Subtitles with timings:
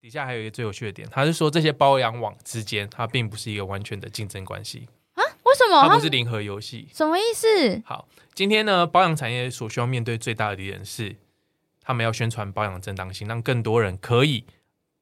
[0.00, 5.22] 底下还有一个最有趣的点，他是说这些包养网之间，它并不是一个完全的竞争关系啊？
[5.44, 5.82] 为什么？
[5.82, 6.86] 它不是零和游戏？
[6.94, 7.82] 什么意思？
[7.84, 11.16] 好，今天呢，包养产业所需要面对最大的敌人是，
[11.82, 14.44] 他们要宣传包养的正当性，让更多人可以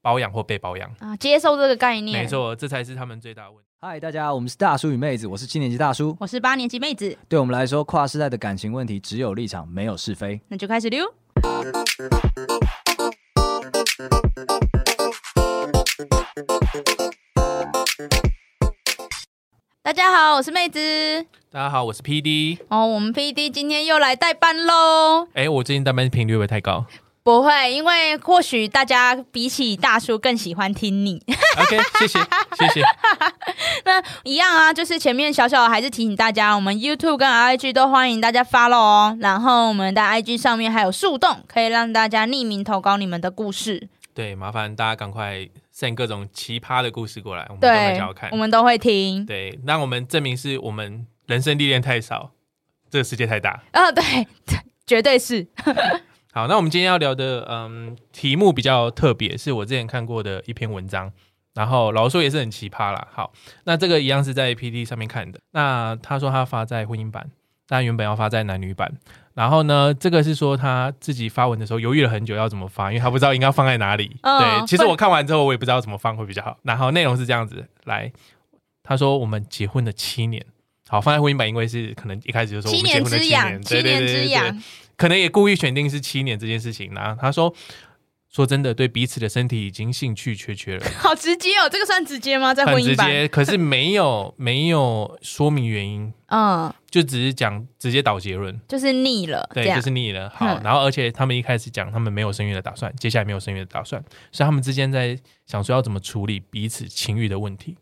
[0.00, 2.22] 包养或被包养啊，接受这个概念。
[2.22, 3.66] 没错，这才是他们最大的问题。
[3.78, 7.14] 嗨，大家，我们是大叔与妹子，我是七年级大叔，我是八年级妹子。
[7.28, 10.40] 对我们来说，跨世代的感情问题只有立场，没有是非。
[10.48, 11.06] 那就开始溜。
[19.86, 21.24] 大家好，我是妹子。
[21.48, 22.58] 大家好，我是 PD。
[22.66, 25.28] 哦，我们 PD 今天又来代班喽。
[25.32, 26.84] 哎、欸，我最近代班频率会不会太高？
[27.22, 31.22] 不会，因为或许大家比起大叔更喜欢听你。
[31.60, 32.18] OK，谢谢，
[32.58, 32.82] 谢谢。
[33.84, 39.16] 那一样啊，就是前面小小的还是提醒大家，我们 YouTube 跟 IG 都欢迎大家 follow 哦。
[39.20, 43.88] 然后我们的 IG 上面还有树洞，可以让大家匿名投稿你们的故事。
[44.12, 49.26] 对，麻烦大家赶快 send 各种奇葩的故事过来，我们都会想要看，我们都会听。
[49.26, 52.32] 对，那我们证明是我们人生历练太少，
[52.88, 53.62] 这个世界太大。
[53.72, 54.26] 啊、哦，对，
[54.86, 55.46] 绝对是。
[56.32, 61.12] 好，那我们今天要聊的，嗯，题目比较特别，是我之前看过的一篇文章，
[61.54, 63.08] 然后老实说也是很奇葩啦。
[63.12, 63.32] 好，
[63.64, 65.38] 那这个一样是在 PD 上面看的。
[65.52, 67.30] 那他说他发在婚姻版，
[67.68, 68.94] 但原本要发在男女版。
[69.36, 74.16] 然后呢，这个是说他自己发文的时候犹豫了很久要怎么发，因为他不知道应该放在哪里。
[74.22, 76.56] 哦、对，其实我看完之后我也不知道怎么放会比较好。
[76.62, 78.10] 然后内容是这样子，来，
[78.82, 80.42] 他说我们结婚了七年，
[80.88, 84.62] 好，放在婚姻版，因为是可能一开始就说我们结婚了七年，七年之痒，
[84.96, 86.92] 可能也故意选定是七年这件事情。
[86.94, 87.54] 然后他说。
[88.36, 90.84] 说真的，对彼此的身体已经兴趣缺缺了。
[91.00, 92.52] 好直接哦，这个算直接吗？
[92.52, 100.28] 在婚姻直接，可是没有 没有说明原因，嗯，就只是讲直接导结论，就是腻了，对，就是腻了。
[100.28, 107.78] 好，然后而且他们一开始讲他们没有生育的打算，接下来没有生育的打算，所以他们之间在想说要怎么处理彼此情欲的问题。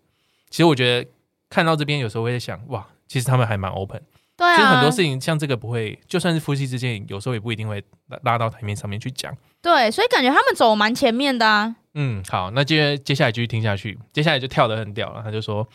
[0.51, 1.11] 其实我觉得
[1.51, 4.01] 看到这边有时候会在想，哇，其实他们还蛮 open。
[4.37, 7.83] 对啊，其实很多事情像这个不会，就算是夫妻之间，有时候也不一定会
[8.23, 9.37] 拉到台面上面去讲。
[9.64, 11.75] 对，所以感觉他们走蛮前面的啊。
[11.95, 15.23] 嗯，好，那接接下来继续听下去，接下来就跳得很屌了。
[15.25, 15.67] 他就说，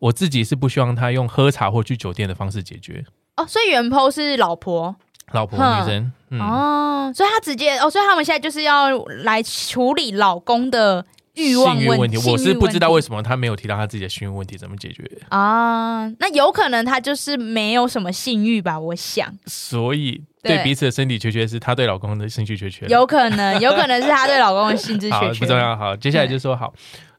[0.00, 3.02] 我自己是不希望他用喝茶或去酒店的方式解决。
[3.38, 4.94] 哦，所以原 PO 是老婆，
[5.32, 6.12] 老婆女生。
[6.28, 8.94] 嗯、哦，所以他直接哦，所以他们现在就是要
[9.24, 11.02] 来处理老公的。
[11.38, 16.08] 欲望问题，我是不知道为什么他没有提到他自己的性欲问题怎么解决啊？
[16.18, 18.78] 那有可能他就是没有什么性欲吧？
[18.78, 25.40] 我想，所以对彼此的身体缺缺是她对老公的兴趣缺缺，有可能，有可能是她对老公的性致 缺缺。
[25.40, 25.76] 不重要。
[25.76, 26.74] 好，接下来就说好，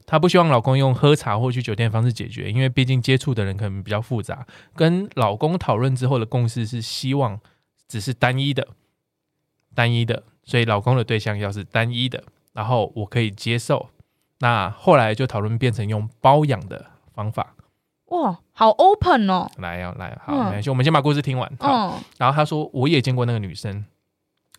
[0.06, 4.46] 她不希望老公用喝茶或去酒店的方式解决，因为毕竟接触的人可能比较复杂。
[4.76, 7.40] 跟老公讨论之后的共识是希望
[7.88, 8.68] 只是单一的，
[9.74, 13.90] 单一的，所以老公的对象要是单一的，然后我可以接受。
[14.40, 17.56] 那后来就讨论变成用包养的方法，
[18.06, 19.52] 哇，好 open 哦！
[19.58, 21.52] 来呀、啊，来，好，没关系，我们先把故事听完。
[21.60, 23.86] 嗯，然后他说，我也见过那个女生，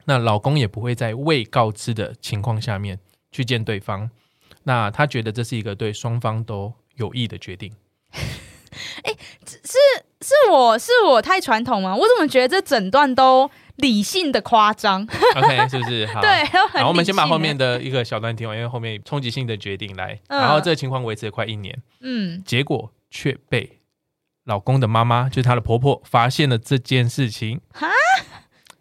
[0.05, 2.99] 那老公也不会在未告知的情况下面
[3.33, 4.11] 去见对方，
[4.65, 7.73] 那他觉得这是一个对双方都有益的决定。
[9.03, 9.15] 哎，
[9.47, 9.79] 是
[10.21, 11.97] 是我是我太传统吗？
[11.97, 13.51] 我怎么觉得这整段都？
[13.77, 15.03] 理性的夸张
[15.37, 16.07] ，OK，是不是？
[16.13, 16.31] 好，对。
[16.75, 20.21] 然后我们先把后面的一个小段听完，因为后面冲击性的决定来。
[20.29, 23.81] 嗯、然后这个情况维持了快一年，嗯，结果却被
[24.45, 27.61] 老公的妈妈，就是她的婆婆，发现了这件事情。
[27.73, 27.89] 哈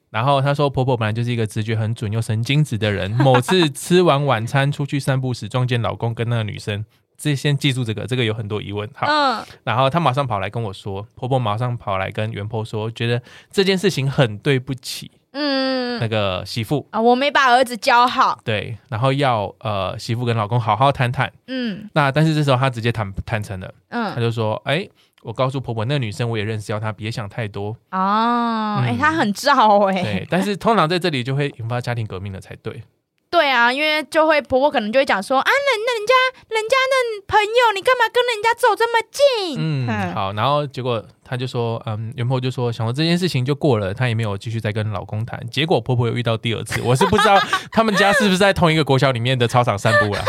[0.10, 3.12] 然后她说，婆婆本来就是一个直觉很准又神经质的人。
[3.12, 6.84] 某次吃完晚餐出去散步时，撞见老公跟那个女生。
[7.22, 8.90] 这先记住这个，这个有很多疑问。
[8.96, 13.22] 好，嗯、然后她马上跑来跟我说，婆婆马上跑来跟袁婆说，觉得
[13.52, 16.88] 这件事情很对不起，嗯，那个媳妇。
[16.92, 24.88] 啊，我没把儿子教好，对，然后要呃媳妇跟老公好好谈谈，嗯，那但是这时候她直接坦坦诚了，嗯，她就说，哎，
[25.22, 27.76] 我告诉婆婆，那个女生我也认识，要她别想太多。
[27.92, 32.82] 哦，哎、嗯，她很照哎，对，但是通常在这里就会引发家庭革命了才对。
[33.30, 36.14] 对啊，因为就会婆婆可能就会讲说啊，人那人家
[36.56, 39.56] 人家的朋友，你干嘛跟人家走这么近？
[39.60, 45.40] 嗯，嗯好，然后结果她就说，嗯，原婆就说，想说这件事情就过了，她也没有继续再跟老公谈。
[45.50, 47.40] 结果婆婆又遇到第二次，我是不知道
[47.72, 50.24] 他们家是不是在同一个国小里面的操场散步了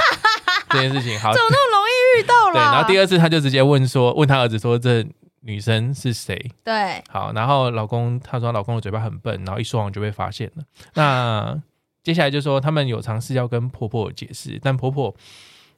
[0.69, 1.19] 这件事情。
[1.19, 2.53] 好， 怎么那么容易遇到了？
[2.53, 5.03] 对，然后第二次她就直接问说，问她儿子说，这
[5.41, 6.51] 女生是谁？
[6.63, 10.65] 对，好，然后老公他说老公的嘴巴很笨，然后一说谎就被发现了。
[10.95, 11.59] 那
[12.03, 15.15] 接下来就说他们有尝试要跟婆婆解释，但婆婆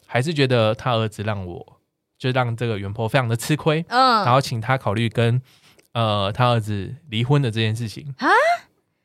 [0.06, 1.80] 还是觉得她儿子让我
[2.18, 5.40] 就让这个袁婆非常的吃亏，嗯，然后请她考虑跟
[5.92, 8.14] 呃她儿子离婚的这件事情。
[8.18, 8.28] 啊，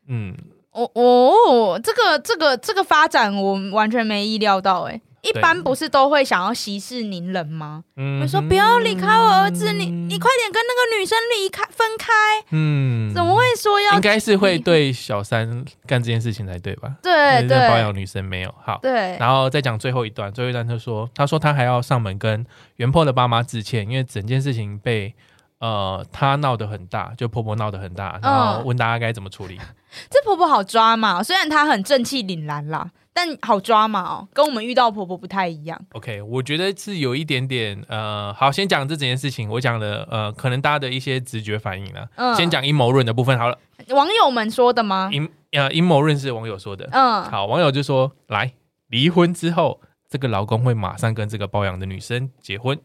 [0.07, 0.35] 嗯，
[0.71, 7.83] 哦哦，这个这个这个发展我完全没意料到，哎，一一般不是都会想要息事宁人吗？
[7.95, 12.13] 嗯，我说不要离开我儿子，你你快点跟那个女生离开分开。
[12.51, 13.94] 嗯，怎么会说要？
[13.94, 16.95] 应该是会对小三干这件事情才对吧？
[17.01, 18.79] 对对，包养女生没有好。
[18.81, 22.45] 对，然后再讲最后一段，最后一段他说，他说他还要上门跟
[22.77, 25.13] 原 PO 的爸妈致歉，因为整件事情被
[25.59, 29.57] 呃他闹得很大，就婆婆闹得很大，然后问大家该怎么处理。
[29.59, 29.65] 嗯、
[30.09, 32.89] 这婆婆好抓嘛，虽然她很正气凛然啦。
[33.17, 35.81] 但好抓嘛哦，跟我们遇到婆婆不太一样。
[35.93, 42.07] OK，我觉得是有一点点呃，好，先讲这整件事情，我讲的呃，可能大家的一些直觉反应了。
[42.13, 43.57] 嗯，先讲阴谋论的部分好了。
[43.89, 45.09] 网友们说的吗？
[45.11, 46.87] 阴呃阴谋论是网友说的。
[46.91, 48.53] 嗯，好，网友就说，来
[48.89, 52.79] 离婚之后，这个老公会马上跟这个包养的女生结婚，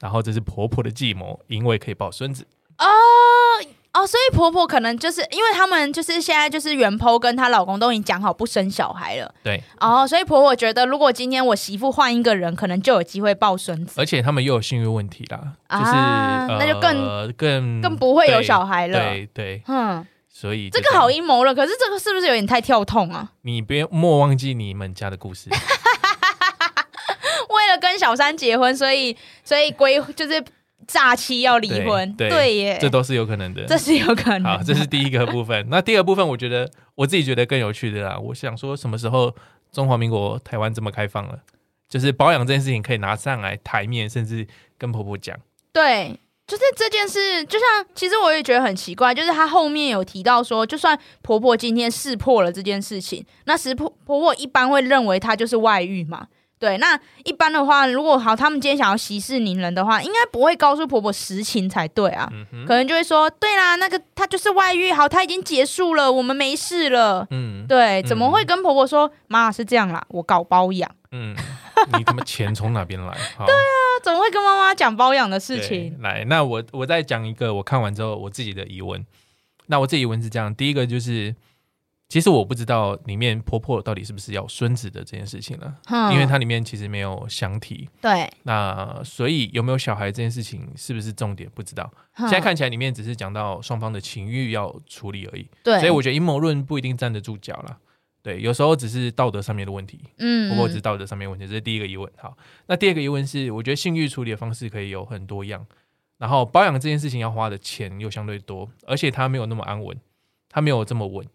[0.00, 2.44] 然后这是婆婆的计谋，因为可以抱孙子。
[2.78, 2.84] 哦。
[3.96, 9.62] 哦，所以婆婆可能就是因为他们就是现在就是原 PO 跟她老公都已经讲好不生小孩了，对。
[9.80, 13.98] 哦，所以婆婆觉得如果今天我媳妇换一个人，可能就有机会抱孙子。
[13.98, 15.40] 而且他们又有性欲问题啦，
[15.70, 15.92] 就是、
[16.58, 18.98] 那就更更更不会有小孩了。
[18.98, 21.54] 对对，嗯，所以这个好阴谋了。
[21.54, 23.30] 可是这个是不是有点太跳痛啊？
[23.42, 25.48] 你别莫忘记你们家的故事。
[27.48, 30.44] 为了跟小三结婚，所以所以归就是。
[30.86, 34.44] 诈欺要离婚，对，对耶，这都是有可能的，这是有可能。
[34.44, 35.66] 好，这是第一个部分。
[35.70, 38.18] 那第二部分，我觉得我自己觉得更有趣的啦。
[38.18, 39.34] 我想说，什么时候
[39.72, 41.40] 中华民国台湾这么开放了，
[41.88, 44.46] 就是保养这件事情可以拿上来台面，甚至
[44.78, 45.36] 跟婆婆讲。
[45.72, 56.28] 对，就是这件事，就像其实我也觉得很奇怪，就是她后面有提到说，就算婆婆今天识破了这件事情，那识破婆婆一般会认为她就是外遇嘛。
[56.58, 67.26] 对，那一般的话，如果好，他们今天想要息事宁人的话，应该不会告诉婆婆实情才对啊，嗯、可能就会说，对啦，那个他就是外遇，好，他已经结束了，我们没事了。
[67.30, 70.90] 嗯，对，怎么会跟婆婆说，妈、嗯、是这样啦，我搞包养。
[71.12, 71.36] 嗯，
[71.92, 73.08] 你他妈钱从哪边来？
[73.36, 73.60] 好 对啊，
[74.02, 75.98] 怎么会跟妈妈讲包养的事情？
[76.00, 79.04] 来，那我我再讲一个我看完之后我自己的疑问。
[79.66, 81.34] 那我自己疑问是这样，第一个就是。
[82.08, 87.88] 其实我不知道里面婆婆到底是不是要孙子的这件事情了，嗯、因为它里面其实没有详提。
[88.00, 91.50] 对，那所以有没有小孩这件事情是不是重点？
[91.52, 91.92] 不知道。
[92.16, 95.48] 嗯、现在看起来里面只是讲到双方的情欲要处理而已。
[95.64, 97.78] 对，所以我觉得阴谋论不一定站得住脚了。
[98.22, 100.00] 对，有时候只是道德上面的问题。
[100.18, 102.08] 嗯，婆婆只是道德上面的问题，这是第一个疑问。
[102.16, 102.36] 好，
[102.66, 105.66] 那第二个疑问是，我觉得性欲处理的方式可以有很多样，
[106.18, 109.96] 然后包养这件事情要花的钱又相对多，而且它没有那么安稳，
[110.48, 111.26] 它没有这么稳。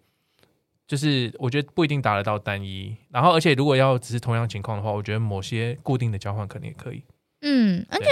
[0.91, 7.01] 就是我觉得不一定达得到单一，然后而且如果要只是同样情况的话，我觉得某些固定的交换可能也可以。
[7.43, 8.07] 嗯，而且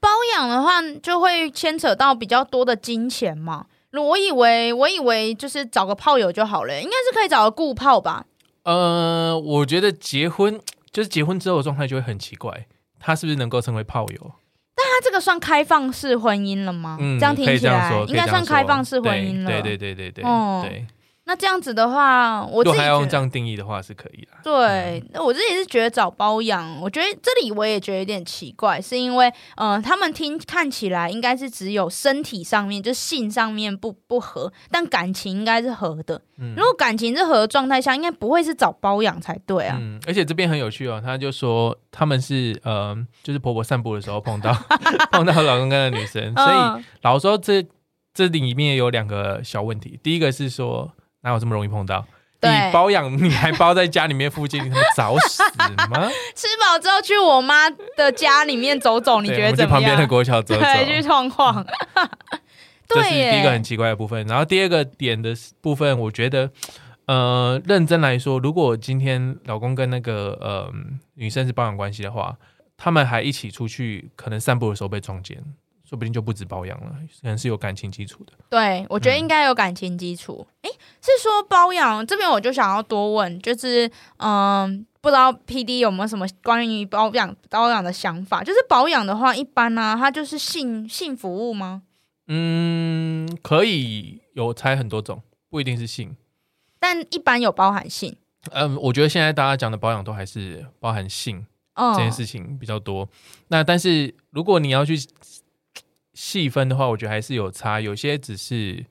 [0.00, 3.66] 包养的话就会牵扯到比较多的金钱嘛。
[3.92, 8.26] 我以为我以为就是找个炮友就好了，应该是可以找个固炮吧？
[8.64, 10.60] 呃，我觉得结婚
[10.90, 12.66] 就是结婚之后的状态就会很奇怪，
[12.98, 14.32] 他是不是能够成为炮友？
[14.74, 16.96] 但他这个算开放式婚姻了吗？
[16.98, 19.48] 嗯，这样听起来应该算开放式婚姻了。
[19.48, 20.84] 对对对对对，哦，对。
[21.26, 24.32] 那这样子的话，我自己还要用这样定义的话是可以的。
[24.42, 29.26] 对，那、嗯、我自己是觉得找包养，我觉得这里我也觉得有点奇怪，是因为，
[29.56, 36.20] 嗯、呃，他们听看起来应该是只有身体上面，就是性上面不不合，但感情应该是合的。
[36.36, 39.78] 嗯，如果感情是合的状态下，应该不会是找包养才对啊。
[39.80, 44.52] 嗯，而且这边很有趣哦，他就说他们是，呃，就是婆婆散步的时候碰到
[45.10, 47.64] 碰到老公跟那女生，所以老实说这
[48.12, 50.92] 这里面有两个小问题，第一个是说。
[51.24, 52.06] 哪有这么容易碰到？
[52.40, 55.42] 你包养你还包在家里面附近，你他妈找死
[55.88, 56.10] 吗？
[56.36, 59.80] 吃饱之后去我妈的家里面走走，你觉得怎么样？
[59.80, 61.66] 去旁边的国小走走，对，去晃晃。
[62.86, 64.26] 这是第一个很奇怪的部分。
[64.26, 66.50] 然后第二个点的部分，我觉得，
[67.06, 70.70] 呃，认真来说，如果今天老公跟那个呃
[71.14, 72.36] 女生是包养关系的话，
[72.76, 75.42] 他们还一起出去，可能散步的时候被撞见。
[75.94, 76.90] 说不定就不止包养了，
[77.22, 78.32] 可能是有感情基础的。
[78.50, 80.44] 对，我觉得应该有感情基础。
[80.62, 88.42] 哎、嗯，是说包养这边，我就想要多问，就是嗯，不知道 PD 有没有什么关于包养包养的想法？
[88.42, 91.82] 就是包养的话，一般呢、啊，它就是性性服务吗？
[92.26, 96.16] 嗯，可以有拆很多种，不一定是性，
[96.80, 98.16] 但一般有包含性。
[98.50, 101.46] 嗯，我觉得现在大家讲的包养都还是包含性、
[101.76, 103.08] 哦、这件事情比较多。
[103.46, 104.98] 那但是如果你要去。
[106.14, 108.86] 细分的话，我觉得还是有差，有些只是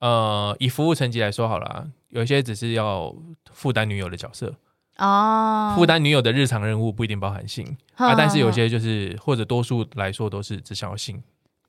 [0.00, 3.14] 呃，以服务层级来说好了，有些只是要
[3.52, 4.54] 负担女友的角色
[4.98, 11.22] 哦，负担女友的日常任务不一定包含性 啊，但是有些就是或者多数来说都是只想要性。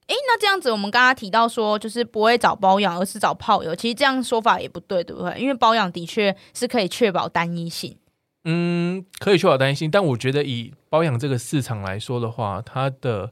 [0.08, 5.40] 哎，那这样子，我们刚刚提到说，就是不会找包养，而是找炮友，其实这样说法也不对，对不对？
[5.40, 7.96] 因为包养的确是可以确保单一性。
[8.44, 13.32] 嗯，可以确保单一性，但我觉得以包养这个市场来说的话，它的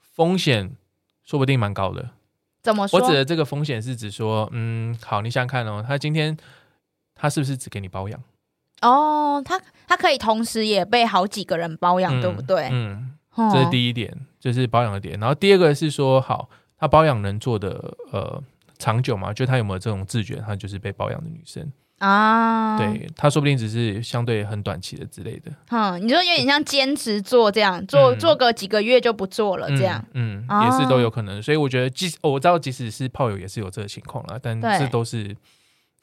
[0.00, 0.76] 风险
[1.26, 2.08] 说不定蛮高的。
[2.62, 2.98] 怎么说？
[2.98, 6.34] 我指的这个风险是指说，嗯，好，你想想看哦，他今天
[7.14, 8.18] 他是不是只给你包养？
[8.82, 12.68] 哦，他他可以同时也被好几个人包养，嗯、对不对？
[12.72, 13.12] 嗯，
[13.52, 15.18] 这是第一点，就是包养的点。
[15.20, 18.42] 然后第二个是说，好，他包养能做的呃
[18.78, 19.32] 长久吗？
[19.32, 20.36] 就他有没有这种自觉？
[20.46, 21.70] 他就是被包养的女生。
[21.98, 25.50] 啊，对，他说不定只是相对很短期的之类的。
[25.70, 30.04] 嗯，你说有点像兼职做这样，做做个几个月就不做了这样。
[30.12, 31.42] 嗯，嗯也是都有可能。
[31.42, 35.34] 所以我觉得，即使我知道，即使是炮友也是有这个情况啦，但这都是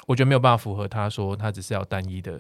[0.08, 2.40] 我觉得没有办法符合他说他只是要单一的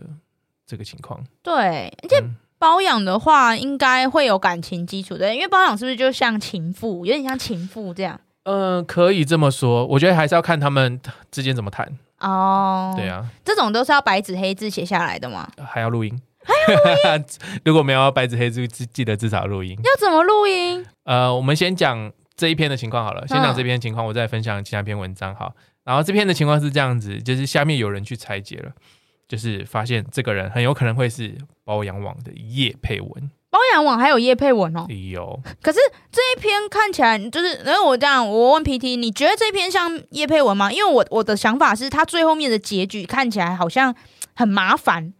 [0.65, 1.24] 这个情况。
[1.43, 2.24] 对，而且
[2.57, 8.19] 包养的话，应该会有感情基础的，因为包养是不是就像情妇，有点像情妇这样？
[8.45, 9.86] 嗯、呃，可以这么说。
[9.86, 11.88] 我觉得还是要看他们之间怎么谈。
[12.24, 15.48] 哦，oh, 对啊，这种都是要白纸黑字写下来的吗？
[15.63, 16.20] 还要录音？
[17.63, 19.77] 如果没有白纸黑字，记得至少录音。
[19.84, 20.86] 要怎么录音？
[21.03, 25.53] 呃，我们先讲这一篇的情况好了，先讲这篇情况，我再分享其他篇文章好。
[25.84, 28.72] 然后这篇的情况是这样子，就是下面有人去拆解了，
[29.27, 33.30] 就是发现这个人很有可能会是包养网的叶佩文。
[33.53, 35.39] 包养网还有叶佩文哦，有。
[35.62, 35.77] 可是
[36.12, 40.74] 这一篇看起来就是，因为我这样，我问 PT，你觉得这篇像叶佩文吗？
[40.74, 43.93] 因为我我的想法是，他最后面的结局看起来好像
[44.33, 45.13] 很麻烦，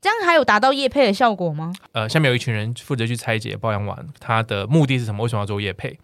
[0.00, 1.72] 这样还有达到叶配的效果吗？
[1.90, 5.24] 呃，下面有一群人负责去拆解包养网，它的目的是什么？
[5.24, 5.98] 为什么要做叶配？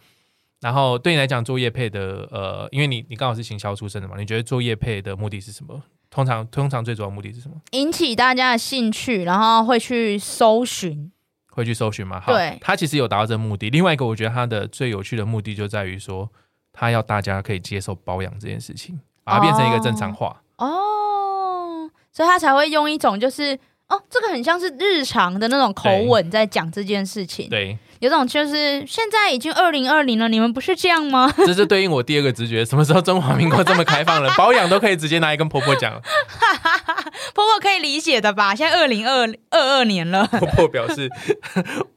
[0.61, 5.80] 然后对你来讲，做叶配的，呃，因为你你刚好是行销出身的嘛，你觉得做叶配的目的是什么？
[6.11, 7.54] 通常通常最主要目的是什么？
[7.70, 11.12] 引起大家的兴趣，然后会去搜寻。
[11.59, 12.21] 会去搜寻嘛？
[12.21, 13.69] 好，对他其实有达到这个目的。
[13.71, 16.29] 另外一个，我觉得他的最有趣的目的就在于说，
[16.73, 20.41] 他要大家可以接受包养这件事情，把它变成一个正常化。
[20.57, 27.49] 哦，哦，所以他才会用一种就是哦，这个很像是日常的那种口吻在讲这件事情。
[27.49, 27.77] 对。
[28.00, 31.33] 有种就是现在已经二零二零了，你们不是这样吗？
[31.38, 36.00] 这是对应我第二个直觉，什么时候中华民国这么开放了，保养都可以直接拿来跟婆婆讲。
[37.35, 38.55] 婆婆可以理解的吧？
[38.55, 41.09] 现在二零二二二年了，婆婆表示，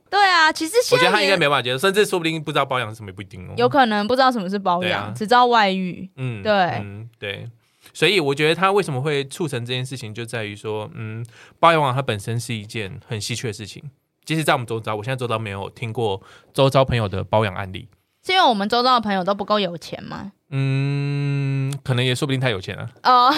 [0.10, 3.54] 对啊，其实我觉得他应该没办法接受，甚至说不定不知道保养是什么也不一定哦。
[3.58, 6.10] 有可能不知道什么是保养，啊、只知道外遇。
[6.18, 7.48] 嗯，对，嗯，对。
[7.94, 11.26] 所以我觉得他为什么会促成这件事情，就在于说，嗯，
[11.60, 13.84] 包养网它本身是一件很稀缺的事情。
[14.26, 16.22] 其实，在我们周遭，我现在周遭没有听过
[16.54, 17.88] 周遭朋友的包养案例，
[18.24, 20.32] 是因为我们周遭的朋友都不够有钱吗？
[20.50, 22.90] 嗯，可能也说不定太有钱了。
[23.04, 23.36] 哦，oh.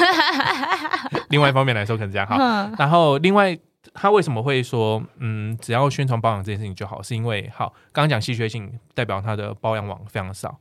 [1.30, 2.72] 另外一方面来说，可能这样哈。
[2.78, 3.58] 然后，另外
[3.94, 7.02] 他为什么会说，嗯，只要宣传包养这件事情就好？
[7.02, 10.58] 是因为，好，刚刚讲稀缺性，代表他的包养网非常少。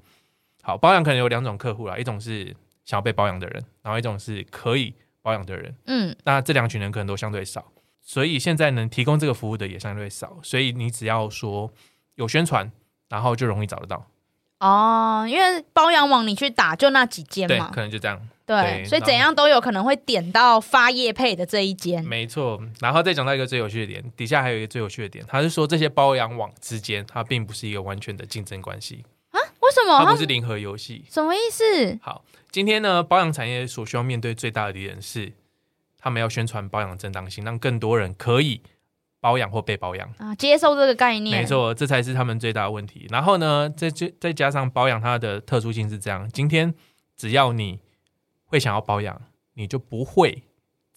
[0.63, 5.75] 好，包养可能有两种客户啦，一种是想要被包养的人，然后一种是可以包养的人。
[5.87, 7.65] 嗯，那这两群人可能都相对少。
[8.05, 11.73] 所以现在能提供这个服务的也相对少，所以你只要说
[12.17, 12.71] 有宣传，
[13.09, 14.07] 然后就容易找得到。
[14.59, 18.21] 哦，因为包养网你去打就那几间嘛，可能就这样。
[18.45, 22.05] 对，对，所以怎样都有可能会点到发业配的这一间。
[22.05, 29.39] 没错，然后再讲到一个最有趣的点，底下还有一个最有趣的点，他是说这些包养网之间，它并不是一个完全的竞争关系啊？
[29.61, 29.99] 为什么？
[30.05, 31.05] 它不是零和游戏？
[31.09, 31.99] 什么意思？
[32.03, 35.33] 好，今天呢，包养产业所需要面对最大的敌人是。
[36.03, 38.61] 他们要宣传保养的正当性，让更多人可以
[39.21, 41.41] 保养或被保养啊，接受这个概念。
[41.41, 43.07] 没错，这才是他们最大的问题。
[43.09, 43.89] 然后呢，再
[44.21, 46.75] 再加上保养它的特殊性是这样：今天
[47.17, 47.79] 只要你
[48.47, 49.23] 会想要保养，
[49.55, 50.43] 你就不会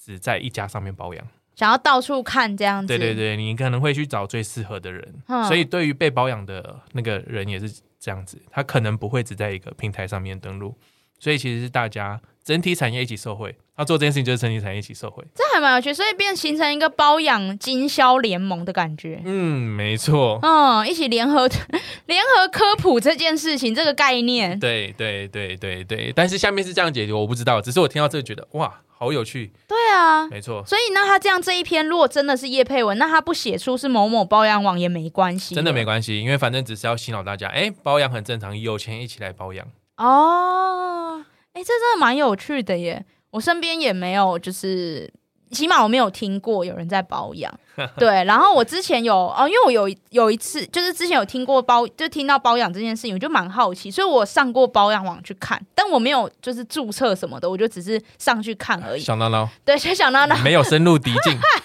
[0.03, 2.87] 只在一家上面保养，想要到处看这样子。
[2.87, 5.21] 对对对，你可能会去找最适合的人。
[5.27, 10.75] 嗯，所以对于被保养的那个人也是这样子，他可能不会只在一个平台上面登录。
[11.19, 19.19] 所以其实是大家整体产业一起受惠，他做这件事情就是整体产业一起受惠，这还蛮有趣，所以变形成一个包养经销联盟的感觉。
[19.25, 20.37] 嗯，没错。
[20.43, 21.49] 嗯，一起联合
[22.05, 24.59] 联合科普这件事情，这个概念。
[24.59, 29.51] 对对对对对，但是下面是这样解决，我不知道，只是我听到这个觉得哇，好有趣。
[29.67, 30.63] 对啊，没错。
[30.67, 39.65] 所以那他这样这一篇，如果真的是叶佩文，那他不写出是某某包养网也没关系，真的没关系，因为反正只是要洗脑大家，哎，包养很正常，有钱一起来包养。
[39.97, 41.23] 哦，
[41.55, 43.05] 哎，这真的蛮有趣的耶！
[43.31, 45.09] 我身边也没有，就是
[45.51, 47.49] 起码我没有听过有人在保养。
[47.97, 59.01] 对，然后我之前有哦，因为我有有一次，就是之前有听过包，就听到包养这件事情，我就蛮好奇，所以我上过包养网去看，但我没有就是注册什么的，我就只是上去看而已。
[59.01, 61.37] 小闹闹，对，小小闹闹，没有深入敌境。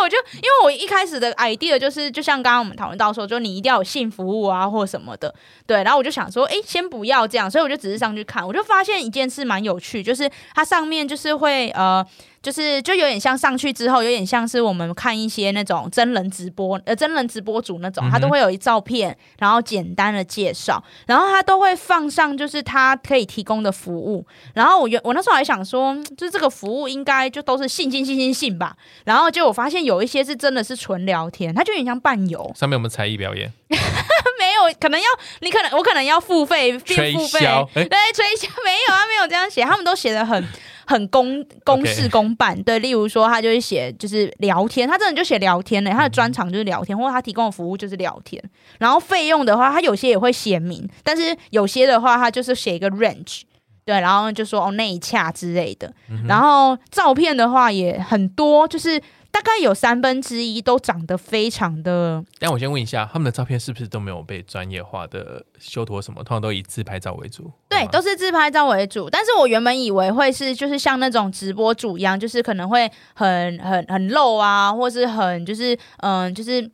[0.00, 5.34] 我就因为我一开始的 idea 就是，就像刚刚我们讨论到说，就你一定要有性服务啊，或什么的，
[5.66, 5.82] 对。
[5.82, 12.04] 然后我就想说，哎，先不要这样，所以我就只是上去看，我就发现一件事蛮有趣，就是它上面就是会呃，
[12.42, 24.26] 就是就有点像上去之后，有点像是我们看一些那种真人直播，呃，真人直播主那种，他都会有一照片，然后简单的介绍，然后他都会放上就是他可以提供的服务。
[24.54, 28.74] 然后我原我那时候还想说，就是这个服务应该就都是信信信信信吧。
[29.04, 32.50] 然后就我发现有一些是真的是纯聊天，他就有点像伴游。
[32.56, 33.52] 上面有没有才艺表演？
[33.68, 35.06] 没有，可能要
[35.40, 37.40] 你可能我可能要付费，变付费，
[37.74, 40.42] 对，吹箫没有啊，没有这样写，他们都写的很。
[40.90, 48.42] 很公公事公办.对，例如说他就会写就是聊天，他真的就写聊天呢，他的专长就是聊天，或者他提供的服务就是聊天。
[48.78, 53.42] 然后费用的话，他有些也会写明，但是有些的话，他就是写一个 range，
[53.84, 55.92] 对，然后就说哦内洽之类的。
[56.10, 59.00] 嗯、然后照片的话也很多，就是。
[59.30, 62.22] 大概有三分之一都长得非常的。
[62.38, 66.22] 但我先问一下，他们的照片是不是都没有被专业化的修图什么？
[66.24, 67.50] 通常都以自拍照为主。
[67.68, 69.08] 对，都是自拍照为主。
[69.08, 76.70] 但是我原本以为会是就是像那种直播主一样，就是可能会很很很露啊，或是很就是嗯、呃、就是。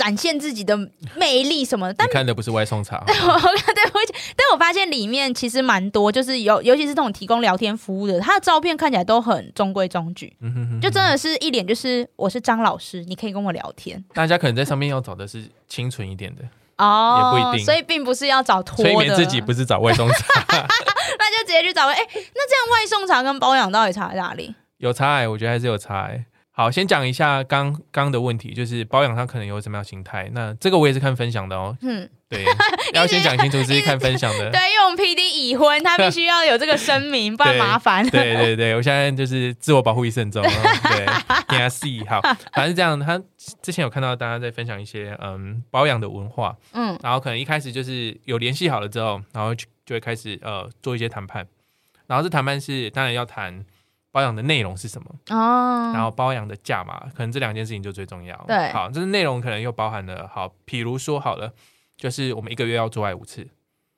[0.00, 0.74] 展现自己的
[1.14, 14.02] 魅力什么的，但你看的不是外送茶， 但我发现里面其实蛮多，就是尤，尤其是这种提供聊天服务的，他的照片看起来都很中规中矩，嗯、哼哼哼就真的是一脸就是我是张老师，你可以跟我聊天。
[14.14, 16.42] 大家可能在上面要找的是清纯一点的
[16.78, 20.42] 哦，也不一定，所以并不是要找托的，催眠自己不是找外送茶，
[21.18, 21.86] 那就直接去找。
[21.88, 22.02] 哎、欸，
[22.34, 24.54] 那这样外送茶跟保养到底差在哪里？
[24.78, 26.24] 有差哎、欸，我觉得还是有差哎、欸。
[26.60, 30.30] 好，先讲一下刚刚的问题，就是保养它可能有什么样心态。
[30.34, 31.74] 那这个我也是看分享的哦。
[31.80, 32.44] 嗯，对，
[32.92, 34.50] 要先讲清楚，是 看分享的。
[34.52, 38.06] 对，因为我们 PD 已婚，他必须要有这个声明， 不然麻烦。
[38.10, 40.42] 对对对，我现在就是自我保护一慎重。
[40.42, 41.06] 对，
[41.48, 42.20] 给他 C 好，
[42.52, 43.00] 反正是这样。
[43.00, 43.18] 他
[43.62, 51.46] 之前有看到大家在分享一些嗯保养的文化，嗯，然后可能一开始就是有联系好了之后，然后就就会开始呃做一些谈判，
[52.06, 53.64] 然后这谈判是当然要谈。
[54.12, 55.14] 保养的内容是什么？
[55.30, 58.36] 哦，然后保养的价码，可能这两件事情就最重要。
[58.46, 61.52] 对，好，就是内容可能又包含了好，比如说好了，
[61.96, 63.46] 就是我们一个月要做爱五次，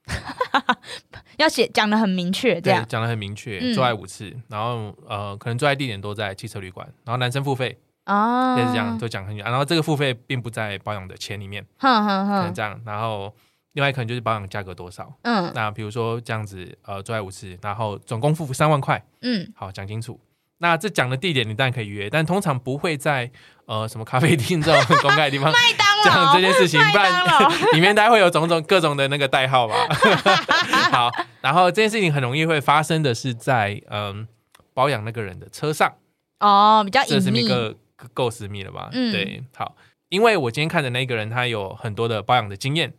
[1.38, 2.84] 要写讲的很明确，这样。
[2.86, 7.78] 讲的很明确，嗯、做爱五次，然后呃，可能做爱地点都在汽车旅馆，然后男生付费。
[8.04, 13.32] 哦，就是这样都讲很远，然后这个付费并不在保养的钱里面，哼哼哼，可能这样，然后。
[13.72, 20.20] 另外可能就是保养价格多少，嗯，那比如说这样子，呃，做爱五次，然后总共付三万块，嗯，好，讲清楚。
[20.58, 23.28] 那这讲的地点你当然可以约，但通常不会在
[23.66, 27.10] 呃什么咖啡厅这种 公开的地方麦当讲这件事情，不然
[27.74, 29.74] 里面大概会有种种各种的那个代号吧。
[30.92, 34.28] 好，然后这件事情很容易会发生的是在嗯
[34.72, 35.92] 保养那个人的车上
[36.38, 37.76] 哦，比较隐秘，这是个
[38.14, 38.88] 够私密了吧？
[38.92, 39.74] 嗯，对，好，
[40.10, 42.92] 因为我今天看的那个人他有很多的保养的经验。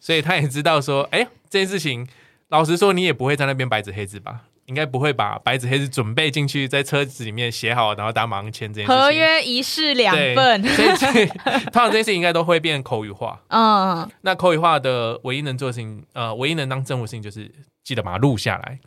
[0.00, 2.08] 所以他也知道说，哎、欸，这件事情，
[2.48, 4.40] 老实说，你也不会在那边白纸黑字吧？
[4.66, 9.02] 应该不会把白纸黑字准备进去，在车子里面写好，然后打马上签这件事情。
[9.02, 10.62] 合约一式两份。
[10.62, 13.40] 所以，通常这件事情应该都会变口语化。
[13.48, 14.08] 嗯。
[14.20, 17.50] 那口语化的唯一能做的事情，呃，唯一能当证物的事情，就是
[17.82, 18.78] 记得把它录下来。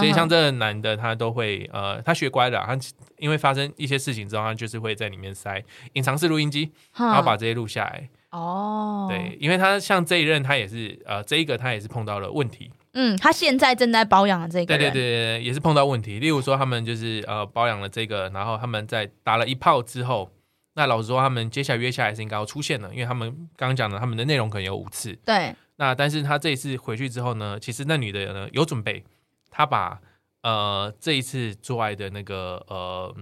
[0.00, 2.76] 所以像这个男的，他都会，呃，他学乖了，他
[3.18, 8.08] 因为发生一些事情之后，他就是会在里面塞隐藏式录音机，然后把这些录下来。
[8.30, 12.70] 哦，对，因为他像这一任，他也是呃，这一个他也是碰到了问题。
[12.92, 16.18] 嗯，他现在正在保养的这个，对对对，也是碰到问题。
[16.18, 20.30] 例如说，他们就是呃保养了这个，然后他们在打了一炮之后，
[20.74, 25.16] 那老实说，他们接下来约下来是应该要出现的，因为他们刚刚讲的他们的内容可能有五次。
[25.24, 25.54] 对。
[25.76, 29.04] 那但是他这一次回去之后呢，其实那女的呢有准备，
[29.50, 29.98] 她把
[30.42, 33.14] 呃这一次做爱的那个呃。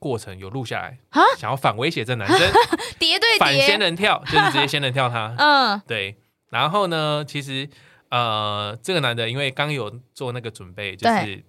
[0.00, 2.38] 过程有录下来，蛤想要反威胁这男生，
[2.98, 5.32] 叠对叠，反仙人跳， 就是直接仙人跳他。
[5.38, 6.16] 嗯，对。
[6.48, 7.68] 然后呢，其实
[8.08, 11.44] 呃，这个男的因为刚有做那个准备，就是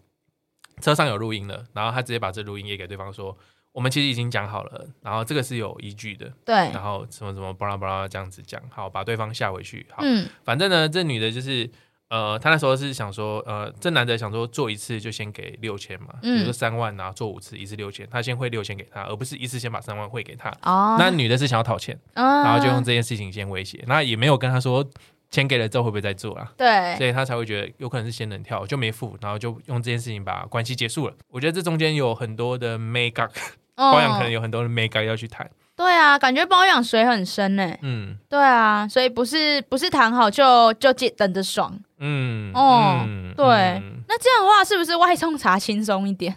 [0.80, 3.36] 车上有录音了，然后他直接把这录音也给对方说，
[3.72, 6.32] 我们其实已经讲好了，然后这个是有依据的。
[6.46, 6.54] 对。
[6.56, 9.88] 然后什么什么巴拉巴拉这样子讲，好，把对方吓回去。
[9.90, 11.68] 好，嗯，反正呢，这女的就是。
[12.12, 20.50] 呃，他那时候是想说，呃，这男的想说做一次就先给六千嘛，嗯、比如说三万啊，做五次一次六千，他先汇六千给他，而不是一次先把三万汇给他。
[20.64, 24.86] 哦，那女的是想要讨钱， 哦、然后就用这件事情先威胁，那也没有跟他说
[25.30, 26.52] 钱给了之后会不会再做啊？
[26.58, 31.14] 对，所以他才会觉得有可能是仙人跳，就没付，然后就用这件事情把关系结束了。
[31.30, 33.32] 我觉得这中间有很多的 make up，
[33.76, 35.50] 保养可能有很多的 make up 要去谈。
[35.82, 37.76] 对啊，感觉保养水很深呢。
[37.82, 41.76] 嗯，对啊，所以不是不是谈好就就等着爽。
[41.98, 46.36] 嗯，哦，嗯、对，嗯、那这样的话是不是外送茶轻松一点？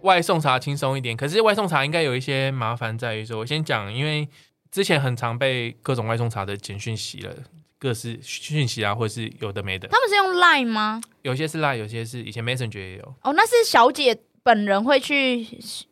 [0.00, 4.26] 外送茶轻松一点，可是外送茶应该有一些麻烦在于说，我先讲，因为
[4.70, 7.30] 之前很常被各种外送茶的简讯洗了，
[7.78, 9.86] 各式讯息啊，或者是有的没的。
[9.88, 11.02] 他们是用 Line 吗？
[11.20, 13.14] 有些是 Line，有些是以前 Messenger 也有。
[13.22, 14.18] 哦，那是小姐。
[14.46, 15.44] 本人会去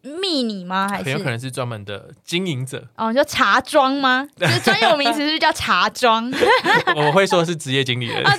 [0.02, 0.88] 密你吗？
[0.88, 2.86] 还是很有可能是专门的经营者？
[2.94, 4.24] 哦，就茶庄吗？
[4.38, 6.32] 就是专有名词是叫茶庄。
[6.94, 8.24] 我会说是职业经理人。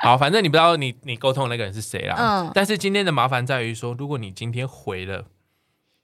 [0.00, 2.14] 好，反正你不知道你你沟通的那个人是谁啦。
[2.16, 2.52] 嗯。
[2.54, 5.24] 但是今天的麻烦在于说，如果你今天回了，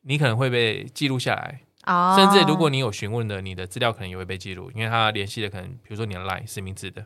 [0.02, 1.60] 你可能会被记录下来。
[1.86, 2.16] 哦。
[2.18, 7.04] 甚至如果你有询问的，你的资料可能也会被记录，因为他联系的可能，比如说你的 LINE 实名制的。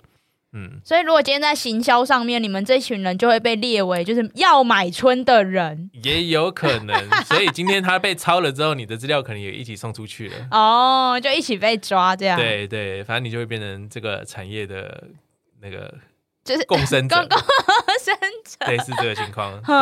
[0.55, 0.81] 嗯。
[0.83, 5.91] 所以如果今天在行销上面，你们这群人就会被列为就是要买春的人。
[6.03, 6.97] 也有可能。
[7.27, 10.37] 所以今天他被抄了之后，你的资料可能也一起送出去了。
[10.51, 12.39] 哦，就一起被抓这样。
[12.39, 15.05] 对对，反正你就会变成这个产业的。
[15.61, 15.95] 那个
[16.45, 17.39] 就是共生者， 共
[17.99, 18.15] 生
[18.45, 19.75] 者类似这个情况， 对，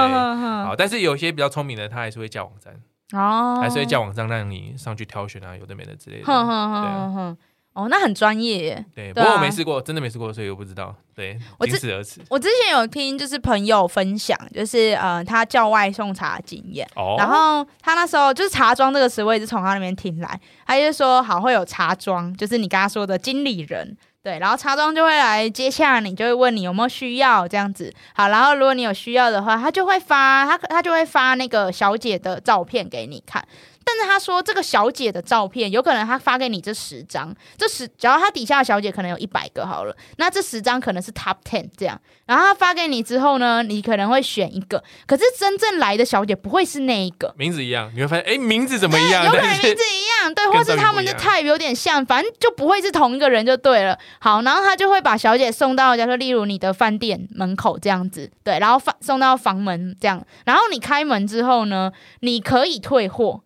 [0.64, 2.72] 好，但是有些比较聪明的，他还是会叫网站
[3.20, 7.38] 哦，还是会叫网站让你上去挑选啊，有的没的之类的，哼哼哼哼，
[7.74, 12.06] 哦，那很专业耶，对，不过我没试过，真的没试过，所以我不知道，对，仅此而已。
[12.28, 23.96] 我之前有听就是朋友分享，就是呃，他叫外送茶的经验，哦，然后他那时候就是茶庄这个词，我也是从他那边听来，他就说好会有茶庄，就是你刚刚说的经理人。
[24.24, 27.92] 对，然后茶庄就会来接洽你，就会问你有没有需要这样子。
[28.14, 33.44] 好，然后如果你有需要的话，他就会发他他就会发那个小姐的照片给你看。
[33.84, 42.00] 但是他说，这个小姐的照片有可能他发给你这十张，这十，只要他底下的小姐可能有一百个好了，那这十张可能是 top ten 这样。
[42.26, 49.24] 然后他发给你之后呢，你可能会选一个，可是真正来的小姐不会是那一个，名字一样，你会发现，哎，名字怎么一样？
[49.24, 53.98] 有可能名字一样，对，或是他们的 type 有点像，反正就不会是同一个人就对了。
[54.20, 63.42] 好，然后他就会把小姐送到，假如说例如你的饭店门口这样子，对，然后放送到房门这样，然后你开门之后呢，你可以退货。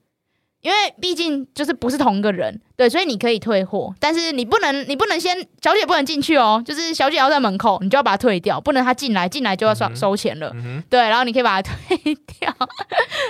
[0.62, 12.52] 因为毕竟就是不是同一个人，对，所以你可以退货，但是你不能，你不能先小姐不能进去哦，就是小姐要在门口，你就要把它退掉，不能她进来，进来就要收收钱了，嗯、对，然后你可以把它 退掉，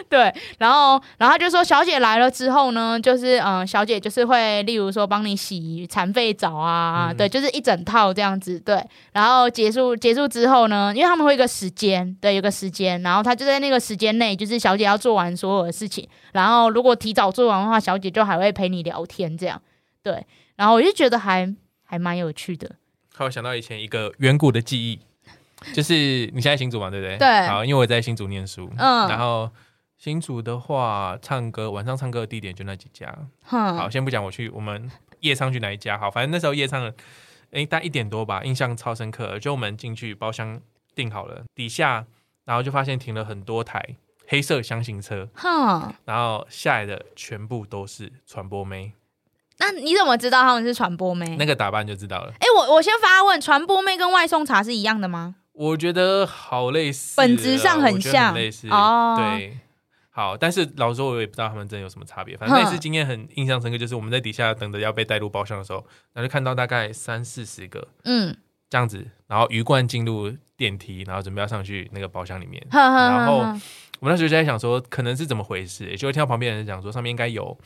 [0.09, 17.33] 对，然后，然后就说小姐来了之后呢，就是嗯、呃，小姐就是会例如说帮你洗残废澡啊，嗯、对，就是一整套这样子，对，然后结束结束之后呢，因为他们会有个时间，对，有个时间，然后他就在那个时间内，就是小姐要做完所有的事情，然后如果提早。
[17.33, 19.61] 做完的话，小姐就还会陪你聊天，这样
[20.03, 20.25] 对。
[20.55, 22.77] 然后我就觉得还还蛮有趣的。
[23.19, 25.01] 我想到以前一个远古的记忆，
[25.75, 25.95] 就是
[26.33, 27.19] 你现在新竹嘛，对不对？
[27.19, 27.47] 对。
[27.49, 29.09] 好，因为我在新竹念书，嗯。
[29.09, 29.51] 然后
[29.99, 33.15] 新竹的话，唱歌晚上唱歌的地点就那几家。
[33.51, 33.77] 嗯。
[33.77, 36.91] 好，先不讲我去我们夜唱去哪一家，好，反正那时候夜唱，
[37.51, 39.39] 哎，大概一点多吧，印象超深刻。
[39.39, 40.59] 就我们进去包厢
[40.95, 42.07] 订好了，底下
[42.47, 43.97] 然后就发现停了很多台。
[44.27, 48.93] 黑色箱型车，哼，然后下来的全部都是传播妹。
[49.59, 51.35] 那你怎么知道他们是传播妹？
[51.39, 52.31] 那个打扮就知道了。
[52.33, 55.37] 哎、欸，我我先发问，传播妹跟外送茶是一样的吗？
[55.53, 59.17] 我觉得好类似，本质上很像，很类似哦。
[59.19, 59.59] 对，
[60.11, 62.37] 好，但是老实说，我也不知道他们真的有什么差别。
[62.37, 65.79] 反正那次经验很印象深刻，就是我们在底下等着要被带入包厢的时候，
[66.13, 68.37] 然后就看到大概三四十个，嗯，
[68.69, 73.61] 这样子，然后鱼贯进入电梯，然后准备要上去那个包厢里面，呵呵呵然后。
[74.01, 75.97] 我那时候就在想说，可能是怎么回事？
[75.97, 77.57] 就会听到旁边人讲说，上面应该有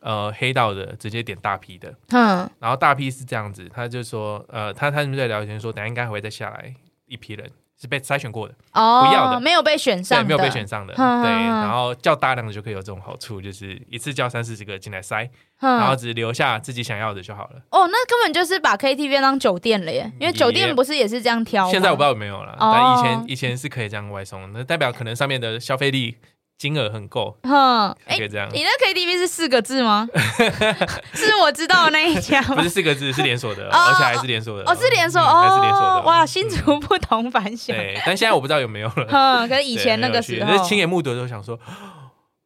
[0.00, 6.74] 呃黑道的直接点大批的，嗯，然后大批是这样子，他就说，呃，他他们在聊天说，等下应该还会再下来
[7.06, 7.50] 一批人。
[7.80, 15.26] 是被筛选过的，哦，不要的，没有被选上，对，没有被选上的，嗯、对，然后叫大量的就可以有这种好处，就是一次叫三四十个进来筛，
[15.60, 17.62] 嗯、然后只留下自己想要的就好了。
[17.70, 21.70] 哦，那根本就是把 KTV 当酒店了耶，因为酒店不是也是这样挑？
[21.70, 26.18] 现在我不知道有没有了，哦、但以前以前是可以这样外送，那代表可能上面的消费力。
[26.60, 28.46] 金额很够，哼，哎，可以这样。
[28.52, 30.06] 你那 KTV 是四个字吗？
[31.14, 32.56] 是我知道的那一家吗？
[32.56, 34.70] 不是四个字，是连锁的，而且还是连锁的。
[34.70, 36.02] 哦，是连锁哦，还是连锁的。
[36.02, 37.74] 哇，新竹不同凡响。
[37.74, 39.06] 对，但现在我不知道有没有了。
[39.08, 41.58] 嗯，可是以前那个时候，亲眼目睹的时候想说。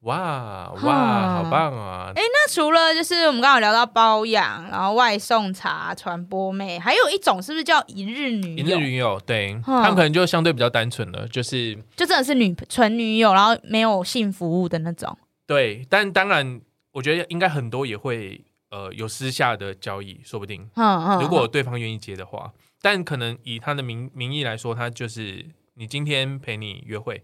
[0.04, 2.12] 哇哇，好棒啊！
[2.14, 8.64] 哎，那除了就是我们刚刚有聊到包养，然后外送茶、传播妹，还有一种是不是叫一日女友？
[8.64, 15.16] 一日女友，对，他们可能就相对比较单纯了，就是就真的是女纯女友，然后没有性服务的那种。
[15.46, 16.60] 对，但当然，
[16.92, 20.68] 我觉得应该很多也会呃有私下的交易，说不定。
[20.74, 27.22] 嗯嗯，如果对方愿意接的话，但可能以他的名名义来说，他就是你今天陪你约会，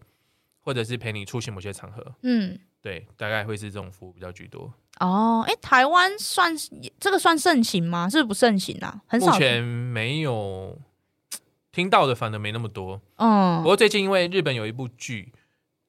[0.64, 2.14] 或者是陪你出席某些场合。
[2.22, 2.58] 嗯。
[2.82, 4.72] 对，大概会是这种服务比较居多。
[5.00, 6.52] 哦，哎，台湾算
[6.98, 8.08] 这个算盛行吗？
[8.08, 9.00] 是不是不盛行啊？
[9.06, 9.32] 很少。
[9.32, 10.78] 目前没有
[11.72, 13.00] 听到的，反而没那么多。
[13.16, 13.58] 嗯。
[13.62, 15.32] 不过最近因为日本有一部剧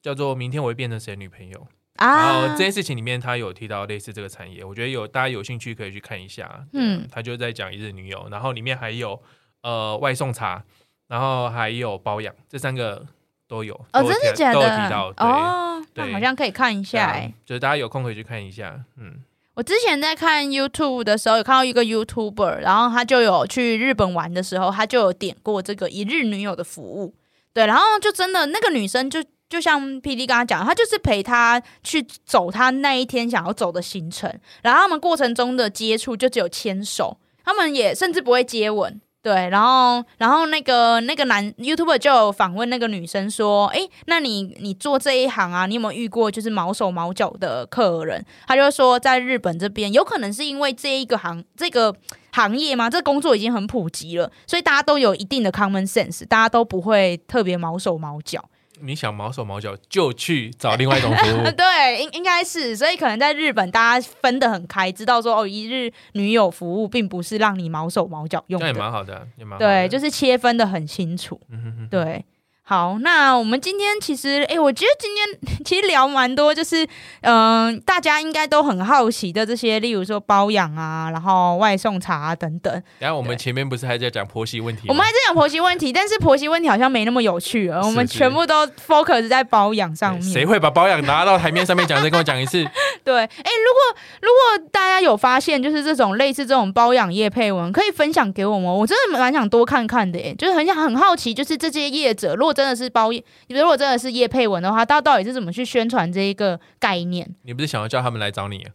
[0.00, 1.58] 叫做《明天我会变成谁女朋友》
[2.04, 6.66] 啊，然后这件事情里面他有提到类似这个产业，我觉得有大家有兴趣可以去看一下。
[6.72, 7.08] 嗯。
[7.10, 9.22] 他就在讲一日女友，然后里面还有
[9.62, 10.62] 呃外送茶，
[11.08, 13.06] 然后还有包养，这三个。
[13.52, 14.54] 都有哦，真的假的？
[14.54, 18.80] 都有提到哦，对，好像可以看一下哎，就是大家有空可以去看一下。
[18.96, 19.16] 嗯，
[19.52, 27.14] 我之前在看 YouTube 的时候，有看到一个 YouTuber，然后他就有去日本玩的时候，他就有点过这个一日女友的服务。
[27.52, 38.98] 对，然后就真的那个女生就就像 PD 刚刚讲，她就是陪他去走他那一天想要走的行程，然后他们过程中的接触就只有牵手，他们也甚至不会接吻。
[39.22, 51.94] 对，然后，然后那个那个男 YouTuber 就访问那个女生说：“诶，那你你做这一行啊，你有没有遇过就是毛手毛脚的客人？”他就说，在日本这边，有可能是因为这一个行这个
[52.32, 58.44] 行业嘛，这工作已经很普及了，所以大家都有一定的 common sense，大家都不会特别毛手毛脚。
[58.82, 61.50] 你想毛手毛脚，就去找另外一种服务。
[61.56, 69.58] 对，应应该是，所以可能在日本，大家分得很开，知道说哦，一日女友服务并不是让你毛手毛脚用的，那也蛮好的，也蛮好。
[69.58, 71.40] 对，就是切分得很清楚。
[71.50, 72.24] 嗯哼哼，对。
[72.64, 75.26] 好，那我们今天其实，哎，我觉得今天
[75.66, 76.84] 其实聊蛮多，就是，
[77.22, 82.82] 嗯、呃，大家应该都很好奇的这些，例如说包养啊，然后外送茶啊等等。
[83.00, 84.86] 然后我们前面不是还在讲婆媳问题吗？
[84.90, 87.82] 我们还在讲婆媳问题，但是婆媳问题好像没那么有趣了。
[87.84, 90.22] 我们全部都 focus 在包养上面。
[90.22, 92.00] 谁会把包养拿到台面上面讲？
[92.00, 92.64] 再跟我讲一次。
[93.02, 102.51] 对，哎，如果如果大家有发现，就是这种类似这种包养业配文，可以分享给我们，我真的蛮想多看看的，哎，就是很想很好奇，就是这些业者如果。
[102.52, 107.28] 真的是包你，如果真的是叶佩文的话，他到底是怎么去宣传这一个概念？
[107.42, 108.58] 你不是想要叫他们来找你？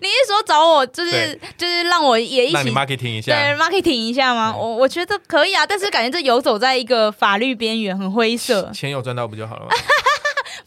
[0.00, 4.54] 你是说找我，就是就是让我也一起 marketing 一下，对 marketing 一下吗？
[4.56, 8.70] 我我觉得可以啊，但是感觉这游走在一个法律边缘，很灰色。
[8.72, 9.70] 钱有赚到不就好了吗？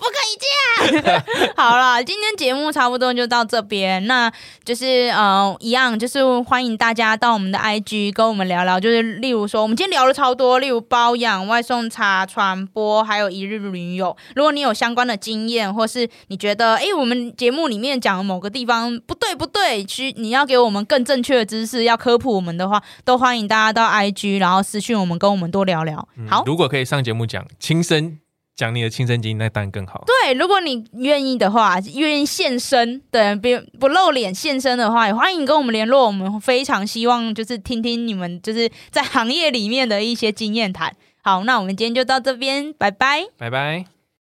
[0.02, 1.24] 不可以这样。
[1.56, 4.04] 好了，今天节目差不多就到这边。
[4.08, 4.32] 那
[4.64, 8.80] 就是呃，一样就是欢迎大家到我们的 IG 跟我们聊聊。
[8.80, 14.18] 就是例如说，我们今天聊了超多，例如包养、外送茶、传播，还有一日女友。
[14.36, 26.08] 如果你有相关的经验，或是你觉得哎，我们节目里面讲的某个地方不对不对，需你要给我们更正确的知识，要科普我们的话，都欢迎大家到 IG，然后私讯我们，跟我们多聊聊。
[26.28, 28.21] 好，如果可以上节目讲亲身。
[28.62, 30.04] 讲你的亲身经历，那当然更好。
[30.06, 33.48] 对，如果你愿意的话，愿意现身，对，不
[33.80, 36.06] 不露脸现身的话，也欢迎跟我们联络。
[36.06, 40.96] 我们非常希望就是听听你们就是在行业里面的一些经验谈。
[41.24, 44.01] 好，那我们今天就到这边，拜拜，拜拜。